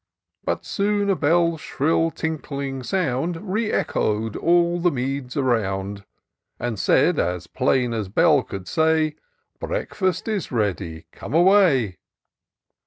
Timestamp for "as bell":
7.93-8.41